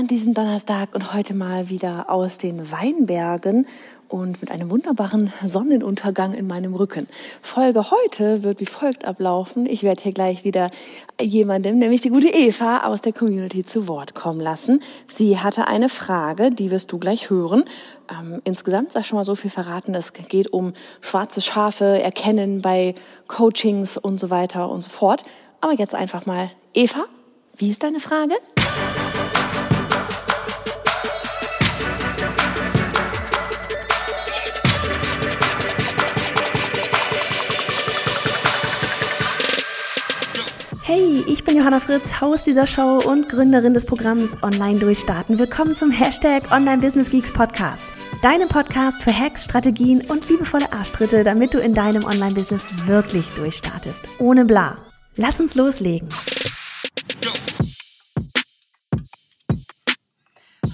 [0.00, 3.66] an diesem Donnerstag und heute mal wieder aus den Weinbergen
[4.08, 7.06] und mit einem wunderbaren Sonnenuntergang in meinem Rücken.
[7.42, 9.66] Folge heute wird wie folgt ablaufen.
[9.66, 10.70] Ich werde hier gleich wieder
[11.20, 14.80] jemandem, nämlich die gute Eva aus der Community zu Wort kommen lassen.
[15.12, 17.64] Sie hatte eine Frage, die wirst du gleich hören.
[18.10, 19.94] Ähm, insgesamt sag schon mal so viel verraten.
[19.94, 20.72] Es geht um
[21.02, 22.94] schwarze Schafe, Erkennen bei
[23.28, 25.24] Coachings und so weiter und so fort.
[25.60, 27.04] Aber jetzt einfach mal, Eva,
[27.60, 28.32] wie ist deine Frage?
[40.92, 45.38] Hey, ich bin Johanna Fritz, Haus dieser Show und Gründerin des Programms Online Durchstarten.
[45.38, 47.86] Willkommen zum Hashtag Online Business Geeks Podcast.
[48.22, 54.08] Deinem Podcast für Hacks, Strategien und liebevolle Arschtritte, damit du in deinem Online-Business wirklich durchstartest.
[54.18, 54.78] Ohne bla.
[55.14, 56.08] Lass uns loslegen.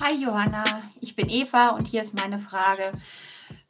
[0.01, 0.65] Hi Johanna,
[1.03, 2.91] ich bin Eva und hier ist meine Frage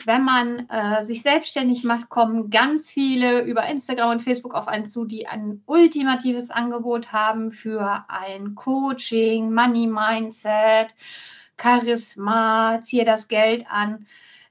[0.04, 4.86] wenn man äh, sich selbstständig macht, kommen ganz viele über Instagram und Facebook auf einen
[4.86, 10.94] zu, die ein ultimatives Angebot haben für ein Coaching, Money Mindset,
[11.60, 14.06] Charisma, ziehe das Geld an.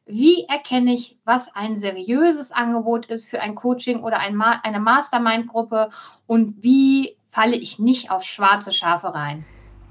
[0.06, 4.80] Wie erkenne ich, was ein seriöses Angebot ist für ein Coaching oder ein Ma eine
[4.80, 5.90] Mastermind-Gruppe
[6.28, 9.46] und wie falle ich nicht auf schwarze Schafe rein?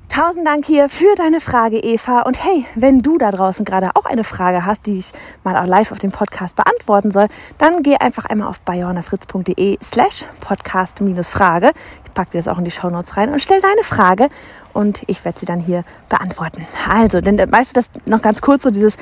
[0.09, 2.23] Tausend Dank hier für deine Frage, Eva.
[2.23, 5.11] Und hey, wenn du da draußen gerade auch eine Frage hast, die ich
[5.43, 7.27] mal auch live auf dem Podcast beantworten soll,
[7.59, 11.73] dann geh einfach einmal auf bayonafritz.de slash podcast-frage.
[12.05, 14.29] Ich packe dir das auch in die Show Notes rein und stell deine Frage
[14.73, 16.65] und ich werde sie dann hier beantworten.
[16.89, 18.97] Also, denn weißt du das noch ganz kurz so dieses,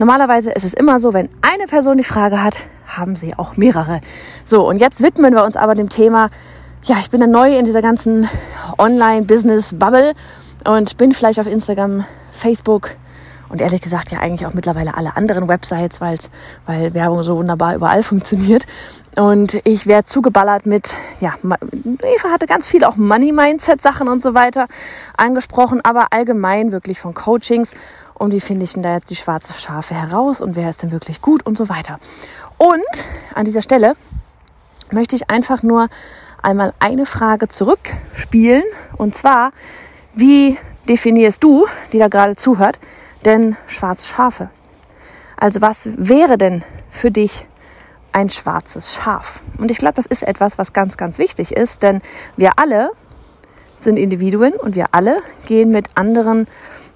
[0.00, 4.00] normalerweise ist es immer so, wenn eine Person die Frage hat, haben sie auch mehrere.
[4.44, 6.30] So, und jetzt widmen wir uns aber dem Thema,
[6.82, 8.28] ja, ich bin ja neu in dieser ganzen
[8.78, 10.14] Online-Business-Bubble
[10.64, 12.90] und bin vielleicht auf Instagram, Facebook
[13.48, 16.30] und ehrlich gesagt ja eigentlich auch mittlerweile alle anderen Websites, weil's,
[16.64, 18.66] weil Werbung so wunderbar überall funktioniert.
[19.16, 24.66] Und ich werde zugeballert mit, ja, Eva hatte ganz viel auch Money-Mindset-Sachen und so weiter
[25.16, 27.74] angesprochen, aber allgemein wirklich von Coachings.
[28.14, 30.90] Und wie finde ich denn da jetzt die schwarze Schafe heraus und wer ist denn
[30.90, 31.98] wirklich gut und so weiter.
[32.58, 32.80] Und
[33.34, 33.94] an dieser Stelle
[34.90, 35.88] möchte ich einfach nur
[36.42, 38.62] einmal eine Frage zurückspielen
[38.96, 39.52] und zwar,
[40.16, 40.56] wie
[40.88, 42.80] definierst du, die da gerade zuhört,
[43.24, 44.50] denn schwarze Schafe?
[45.36, 47.46] Also was wäre denn für dich
[48.12, 49.42] ein schwarzes Schaf?
[49.58, 52.00] Und ich glaube, das ist etwas, was ganz, ganz wichtig ist, denn
[52.36, 52.90] wir alle
[53.76, 56.46] sind Individuen und wir alle gehen mit anderen,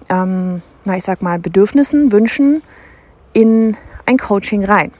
[0.09, 2.63] ähm, na ich sag mal, Bedürfnissen, Wünschen
[3.35, 3.77] in
[4.07, 4.93] ein Coaching rein.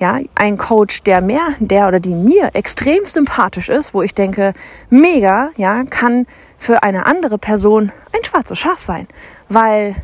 [0.00, 4.52] Ja, ein Coach, der mehr, der oder die mir extrem sympathisch ist, wo ich denke,
[4.90, 6.26] mega, ja, kann
[6.58, 9.06] für eine andere Person ein schwarzes Schaf sein,
[9.48, 9.94] weil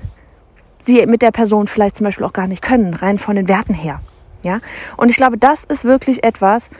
[0.78, 3.74] sie mit der Person vielleicht zum Beispiel auch gar nicht können, rein von den Werten
[3.74, 4.00] her.
[4.42, 4.60] Ja,
[4.96, 6.70] und ich glaube, das ist wirklich etwas,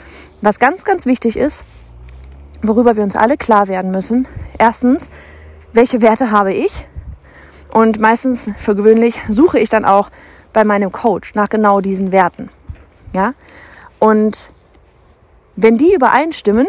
[0.41, 1.65] was ganz, ganz wichtig ist,
[2.63, 4.27] worüber wir uns alle klar werden müssen.
[4.57, 5.11] Erstens,
[5.73, 6.87] welche Werte habe ich?
[7.73, 10.11] Und meistens für gewöhnlich suche ich dann auch
[10.53, 12.51] bei meinem Coach nach genau diesen Werten.
[13.13, 13.35] Ja?
[13.99, 14.53] Und
[15.57, 16.67] wenn die übereinstimmen,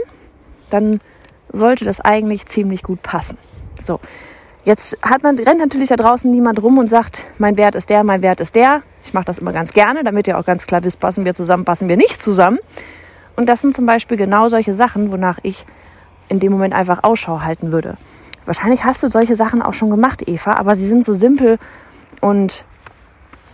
[0.70, 1.02] dann
[1.52, 3.38] sollte das eigentlich ziemlich gut passen.
[3.82, 4.00] So.
[4.64, 8.22] Jetzt hat rennt natürlich da draußen niemand rum und sagt, mein Wert ist der, mein
[8.22, 8.84] Wert ist der.
[9.04, 11.66] Ich mache das immer ganz gerne, damit ihr auch ganz klar wisst, passen wir zusammen,
[11.66, 12.60] passen wir nicht zusammen.
[13.36, 15.66] Und das sind zum Beispiel genau solche Sachen, wonach ich
[16.28, 17.98] in dem Moment einfach Ausschau halten würde.
[18.46, 21.58] Wahrscheinlich hast du solche Sachen auch schon gemacht, Eva, aber sie sind so simpel
[22.22, 22.66] und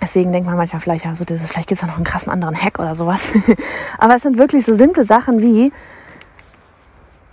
[0.02, 2.31] Deswegen denkt man manchmal vielleicht, ja, so dieses, vielleicht gibt es da noch einen krassen
[2.31, 3.31] anderen Hack oder sowas.
[3.97, 5.72] Aber es sind wirklich so simple Sachen wie,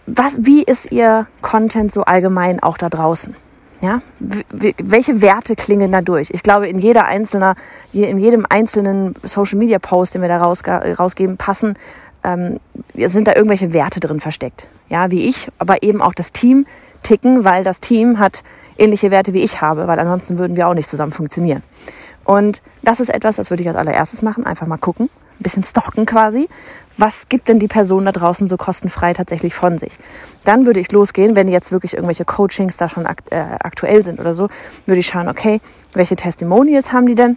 [0.06, 3.34] was, wie ist Ihr Content so allgemein auch da draußen?
[3.80, 6.30] Ja, welche Werte klingen da durch?
[6.32, 7.54] Ich glaube, in jeder einzelner,
[7.92, 11.74] in jedem einzelnen Social Media Post, den wir da rausgeben, passen,
[12.22, 12.60] ähm,
[12.94, 14.68] sind da irgendwelche Werte drin versteckt.
[14.88, 16.66] Ja, wie ich, aber eben auch das Team
[17.02, 18.42] ticken, weil das Team hat
[18.78, 21.62] ähnliche Werte wie ich habe, weil ansonsten würden wir auch nicht zusammen funktionieren.
[22.24, 24.46] Und das ist etwas, das würde ich als allererstes machen.
[24.46, 26.48] Einfach mal gucken, ein bisschen stalken quasi.
[26.96, 29.98] Was gibt denn die Person da draußen so kostenfrei tatsächlich von sich?
[30.44, 34.20] Dann würde ich losgehen, wenn jetzt wirklich irgendwelche Coachings da schon akt äh, aktuell sind
[34.20, 34.48] oder so,
[34.86, 35.60] würde ich schauen, okay,
[35.92, 37.36] welche Testimonials haben die denn?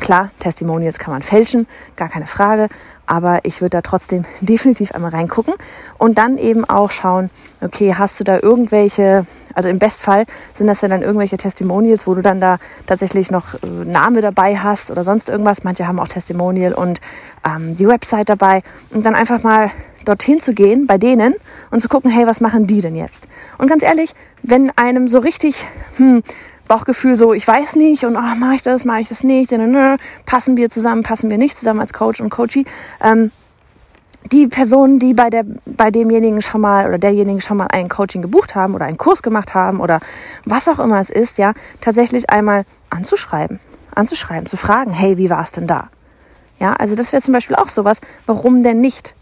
[0.00, 2.68] Klar, Testimonials kann man fälschen, gar keine Frage,
[3.06, 5.54] aber ich würde da trotzdem definitiv einmal reingucken
[5.98, 7.30] und dann eben auch schauen,
[7.60, 10.24] okay, hast du da irgendwelche, also im Bestfall
[10.54, 14.56] sind das ja dann irgendwelche Testimonials, wo du dann da tatsächlich noch äh, Name dabei
[14.56, 15.64] hast oder sonst irgendwas.
[15.64, 17.00] Manche haben auch Testimonial und
[17.44, 19.70] ähm, die Website dabei und dann einfach mal
[20.04, 21.34] dorthin zu gehen bei denen
[21.70, 23.28] und zu gucken, hey, was machen die denn jetzt?
[23.58, 24.12] Und ganz ehrlich,
[24.42, 25.66] wenn einem so richtig
[25.96, 26.22] hm,
[26.70, 29.52] Bauchgefühl so, ich weiß nicht und oh, mache ich das, mache ich das nicht,
[30.24, 32.64] passen wir zusammen, passen wir nicht zusammen als Coach und Coachie.
[33.00, 33.32] Ähm,
[34.30, 38.22] die Personen, die bei der, bei demjenigen schon mal oder derjenigen schon mal ein Coaching
[38.22, 39.98] gebucht haben oder einen Kurs gemacht haben oder
[40.44, 43.58] was auch immer es ist, ja, tatsächlich einmal anzuschreiben,
[43.92, 45.88] anzuschreiben, zu fragen, hey, wie war es denn da?
[46.60, 49.16] Ja, also das wäre zum Beispiel auch sowas, warum denn nicht?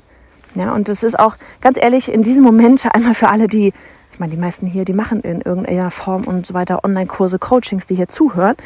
[0.54, 3.72] Ja, und das ist auch ganz ehrlich in diesem Moment einmal für alle, die
[4.18, 7.86] ich meine, die meisten hier, die machen in irgendeiner Form und so weiter Online-Kurse, Coachings,
[7.86, 8.56] die hier zuhören.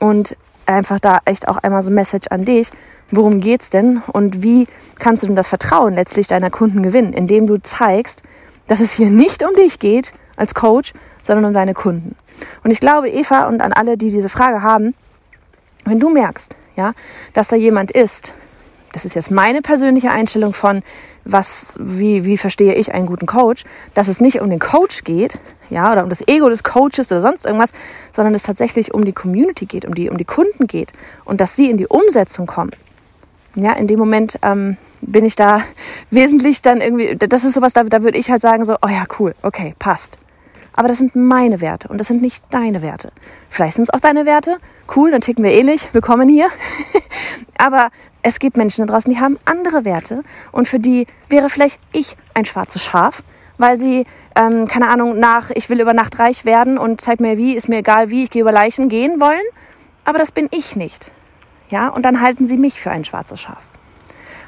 [0.00, 2.70] Und einfach da echt auch einmal so ein Message an dich.
[3.10, 4.02] Worum geht's denn?
[4.12, 4.66] Und wie
[4.98, 7.14] kannst du denn das Vertrauen letztlich deiner Kunden gewinnen?
[7.14, 8.20] Indem du zeigst,
[8.66, 12.14] dass es hier nicht um dich geht als Coach, sondern um deine Kunden.
[12.62, 14.92] Und ich glaube, Eva und an alle, die diese Frage haben,
[15.86, 16.92] wenn du merkst, ja,
[17.32, 18.34] dass da jemand ist,
[18.92, 20.82] das ist jetzt meine persönliche Einstellung von,
[21.24, 23.64] was, wie, wie verstehe ich einen guten Coach,
[23.94, 25.38] dass es nicht um den Coach geht,
[25.70, 27.72] ja, oder um das Ego des Coaches oder sonst irgendwas,
[28.14, 30.92] sondern es tatsächlich um die Community geht, um die, um die Kunden geht
[31.24, 32.70] und dass sie in die Umsetzung kommen.
[33.54, 35.62] Ja, in dem Moment ähm, bin ich da
[36.10, 39.04] wesentlich dann irgendwie, das ist sowas, da, da würde ich halt sagen so, oh ja,
[39.18, 40.18] cool, okay, passt.
[40.78, 43.10] Aber das sind meine Werte und das sind nicht deine Werte.
[43.50, 44.58] Vielleicht sind es auch deine Werte.
[44.94, 45.92] Cool, dann ticken wir ähnlich.
[45.92, 46.50] Willkommen hier.
[47.58, 47.88] Aber
[48.22, 50.22] es gibt Menschen da draußen, die haben andere Werte
[50.52, 53.24] und für die wäre vielleicht ich ein schwarzes Schaf,
[53.56, 57.36] weil sie, ähm, keine Ahnung, nach, ich will über Nacht reich werden und zeig mir
[57.38, 59.42] wie, ist mir egal wie, ich gehe über Leichen gehen wollen.
[60.04, 61.10] Aber das bin ich nicht.
[61.70, 63.66] Ja, und dann halten sie mich für ein schwarzes Schaf.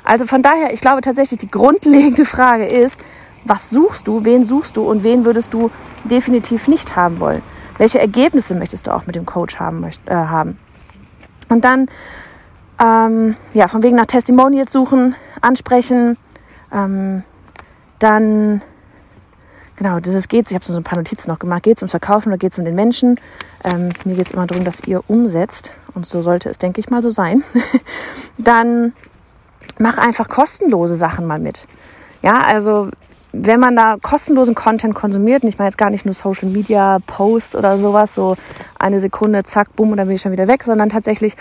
[0.05, 3.01] Also von daher, ich glaube tatsächlich, die grundlegende Frage ist,
[3.45, 5.71] was suchst du, wen suchst du und wen würdest du
[6.05, 7.43] definitiv nicht haben wollen?
[7.79, 9.85] Welche Ergebnisse möchtest du auch mit dem Coach haben?
[10.07, 10.59] Äh, haben?
[11.49, 11.89] Und dann
[12.81, 16.17] ähm, ja, von wegen nach Testimonials suchen, ansprechen.
[16.73, 17.23] Ähm,
[17.99, 18.63] dann,
[19.77, 20.51] genau, das ist geht's.
[20.51, 21.63] Ich habe so ein paar Notizen noch gemacht.
[21.63, 23.21] Geht es ums Verkaufen oder geht es um den Menschen?
[23.65, 25.75] Ähm, mir geht es immer darum, dass ihr umsetzt.
[25.95, 27.45] Und so sollte es, denke ich mal, so sein.
[28.39, 28.95] dann
[29.79, 31.67] mach einfach kostenlose Sachen mal mit.
[32.23, 32.89] Ja, also
[33.33, 36.99] wenn man da kostenlosen Content konsumiert, und ich meine jetzt gar nicht nur Social Media
[37.07, 38.37] Posts oder sowas, so
[38.79, 41.37] eine Sekunde, zack, bumm, und dann bin ich schon wieder weg, sondern tatsächlich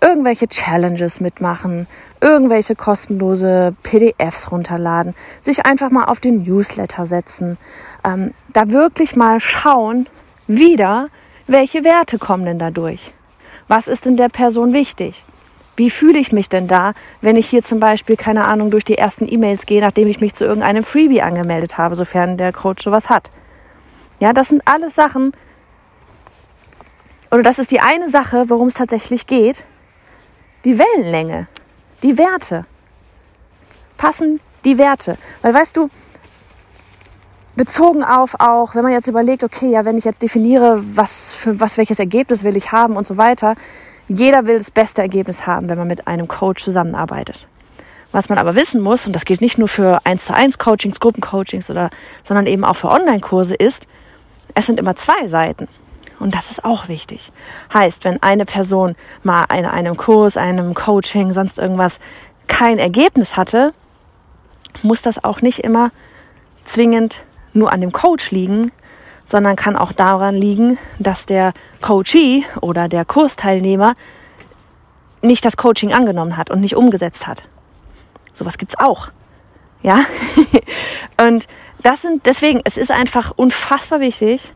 [0.00, 1.86] irgendwelche Challenges mitmachen,
[2.20, 7.58] irgendwelche kostenlose PDFs runterladen, sich einfach mal auf den Newsletter setzen,
[8.04, 10.06] ähm, da wirklich mal schauen,
[10.46, 11.08] wieder,
[11.46, 13.12] welche Werte kommen denn dadurch?
[13.68, 15.24] Was ist denn der Person wichtig?
[15.76, 18.98] Wie fühle ich mich denn da, wenn ich hier zum Beispiel, keine Ahnung, durch die
[18.98, 23.08] ersten E-Mails gehe, nachdem ich mich zu irgendeinem Freebie angemeldet habe, sofern der Coach sowas
[23.08, 23.30] hat?
[24.18, 25.32] Ja, das sind alles Sachen,
[27.30, 29.64] oder das ist die eine Sache, worum es tatsächlich geht,
[30.64, 31.46] die Wellenlänge,
[32.02, 32.66] die Werte.
[33.96, 35.16] Passen die Werte.
[35.42, 35.88] Weil weißt du,
[37.54, 41.60] bezogen auf auch, wenn man jetzt überlegt, okay, ja, wenn ich jetzt definiere, was für
[41.60, 43.54] was welches Ergebnis will ich haben und so weiter,
[44.10, 47.46] jeder will das beste Ergebnis haben, wenn man mit einem Coach zusammenarbeitet.
[48.10, 50.98] Was man aber wissen muss, und das gilt nicht nur für 1 zu 1 Coachings,
[50.98, 51.90] Gruppencoachings oder,
[52.24, 53.86] sondern eben auch für Online-Kurse ist,
[54.54, 55.68] es sind immer zwei Seiten.
[56.18, 57.30] Und das ist auch wichtig.
[57.72, 62.00] Heißt, wenn eine Person mal in einem Kurs, einem Coaching, sonst irgendwas
[62.48, 63.72] kein Ergebnis hatte,
[64.82, 65.92] muss das auch nicht immer
[66.64, 67.22] zwingend
[67.52, 68.72] nur an dem Coach liegen,
[69.30, 73.94] sondern kann auch daran liegen, dass der Coachee oder der Kursteilnehmer
[75.22, 77.44] nicht das Coaching angenommen hat und nicht umgesetzt hat.
[78.34, 79.12] Sowas gibt's auch.
[79.82, 80.00] Ja?
[81.24, 81.46] und
[81.80, 84.52] das sind, deswegen, es ist einfach unfassbar wichtig,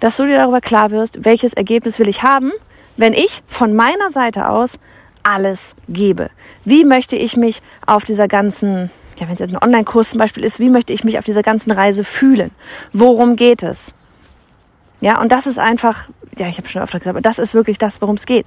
[0.00, 2.52] dass du dir darüber klar wirst, welches Ergebnis will ich haben,
[2.96, 4.78] wenn ich von meiner Seite aus
[5.24, 6.30] alles gebe.
[6.64, 10.42] Wie möchte ich mich auf dieser ganzen, ja, wenn es jetzt ein Online-Kurs zum Beispiel
[10.42, 12.50] ist, wie möchte ich mich auf dieser ganzen Reise fühlen?
[12.94, 13.92] Worum geht es?
[15.00, 17.78] Ja, und das ist einfach, ja, ich habe schon öfter gesagt, aber das ist wirklich
[17.78, 18.46] das, worum es geht.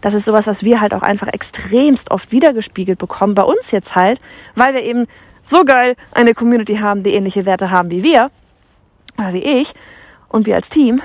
[0.00, 3.96] Das ist sowas, was wir halt auch einfach extremst oft wiedergespiegelt bekommen, bei uns jetzt
[3.96, 4.20] halt,
[4.54, 5.06] weil wir eben
[5.44, 8.30] so geil eine Community haben, die ähnliche Werte haben wie wir,
[9.16, 9.74] oder wie ich,
[10.28, 11.00] und wir als Team,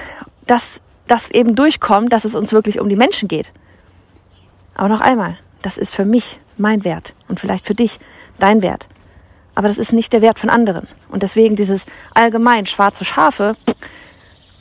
[0.45, 3.51] dass das eben durchkommt, dass es uns wirklich um die Menschen geht.
[4.75, 7.99] Aber noch einmal, das ist für mich mein Wert und vielleicht für dich
[8.39, 8.87] dein Wert.
[9.55, 10.87] Aber das ist nicht der Wert von anderen.
[11.09, 13.55] Und deswegen dieses allgemein schwarze Schafe,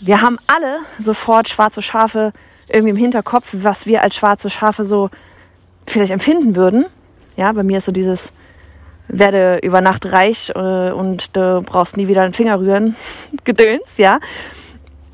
[0.02, 2.32] wir haben alle sofort schwarze Schafe
[2.68, 5.10] irgendwie im Hinterkopf, was wir als schwarze Schafe so
[5.86, 6.86] vielleicht empfinden würden.
[7.36, 8.32] Ja, bei mir ist so dieses,
[9.08, 12.96] werde über Nacht reich äh, und du brauchst nie wieder einen Finger rühren,
[13.44, 14.18] Gedöns, ja,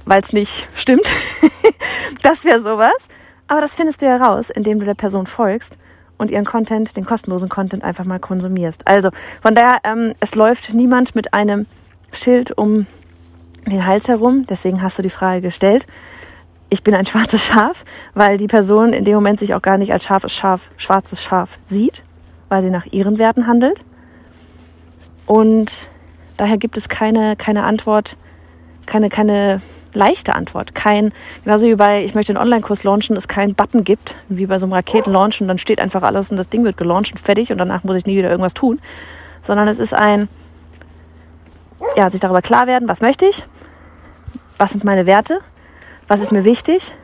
[0.05, 1.09] weil es nicht stimmt.
[2.23, 2.97] das wäre sowas.
[3.47, 5.77] Aber das findest du ja raus, indem du der Person folgst
[6.19, 8.87] und ihren Content, den kostenlosen Content einfach mal konsumierst.
[8.87, 11.67] Also von daher, ähm, es läuft niemand mit einem
[12.13, 12.87] Schild um
[13.69, 14.47] den Hals herum.
[14.49, 15.87] Deswegen hast du die Frage gestellt.
[16.71, 17.85] Ich bin ein schwarzes Schaf,
[18.15, 21.59] weil die Person in dem Moment sich auch gar nicht als scharfes Schaf, schwarzes Schaf
[21.69, 22.03] sieht,
[22.49, 23.81] weil sie nach ihren Werten handelt.
[25.27, 25.89] Und
[26.37, 28.17] daher gibt es keine, keine Antwort,
[28.87, 29.61] keine, keine
[29.95, 30.75] leichte Antwort.
[30.75, 31.13] Kein,
[31.45, 34.67] genauso wie bei, ich möchte einen Online-Kurs launchen, es keinen Button gibt, wie bei so
[34.67, 37.59] einem Raketenlaunch und dann steht einfach alles und das Ding wird gelauncht und fertig und
[37.59, 38.81] danach muss ich nie wieder irgendwas tun.
[39.43, 40.29] Sondern es ist ein,
[41.97, 43.45] ja, sich darüber klar werden, was möchte ich,
[44.59, 45.41] was sind meine Werte,
[46.09, 46.95] was ist mir wichtig,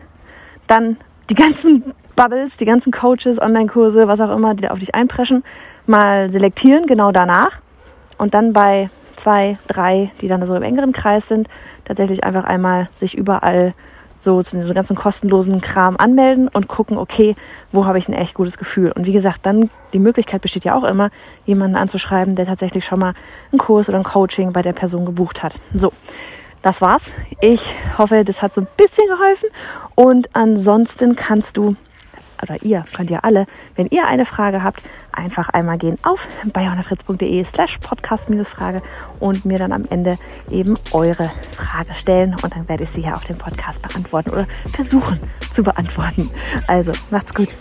[0.66, 0.96] dann
[1.30, 5.42] die ganzen Bubbles, die ganzen Coaches, Online-Kurse, was auch immer, die auf dich einpreschen,
[5.86, 7.60] mal selektieren, genau danach
[8.18, 11.48] und dann bei zwei, drei, die dann so im engeren Kreis sind,
[11.84, 13.74] tatsächlich einfach einmal sich überall
[14.18, 17.36] so zu diesem ganzen kostenlosen Kram anmelden und gucken, okay,
[17.72, 18.90] wo habe ich ein echt gutes Gefühl.
[18.90, 21.10] Und wie gesagt, dann die Möglichkeit besteht ja auch immer,
[21.44, 23.14] jemanden anzuschreiben, der tatsächlich schon mal
[23.52, 25.54] einen Kurs oder ein Coaching bei der Person gebucht hat.
[25.74, 25.92] So,
[26.64, 27.12] das war's.
[27.40, 29.50] Ich hoffe, das hat so ein bisschen geholfen.
[29.94, 31.76] Und ansonsten kannst du
[32.42, 37.44] oder ihr könnt ja alle, wenn ihr eine Frage habt, einfach einmal gehen auf bayonafritz.de
[37.44, 38.82] slash podcast-frage
[39.20, 40.18] und mir dann am Ende
[40.50, 44.46] eben eure Frage stellen und dann werde ich sie ja auf dem Podcast beantworten oder
[44.72, 45.20] versuchen
[45.52, 46.30] zu beantworten.
[46.66, 47.54] Also, macht's gut.